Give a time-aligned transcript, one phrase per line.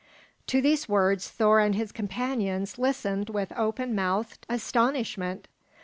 [0.47, 5.47] To these words Thor and his companions listened with open mouthed astonishment.